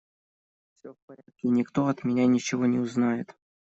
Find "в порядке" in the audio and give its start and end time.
0.95-1.31